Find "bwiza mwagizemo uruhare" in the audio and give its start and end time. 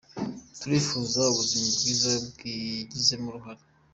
1.77-3.63